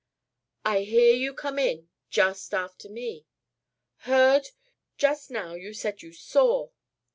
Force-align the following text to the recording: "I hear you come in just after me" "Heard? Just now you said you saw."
"I 0.65 0.79
hear 0.79 1.13
you 1.13 1.31
come 1.35 1.59
in 1.59 1.89
just 2.09 2.55
after 2.55 2.89
me" 2.89 3.27
"Heard? 4.09 4.47
Just 4.97 5.29
now 5.29 5.53
you 5.53 5.75
said 5.75 6.01
you 6.01 6.11
saw." 6.11 6.71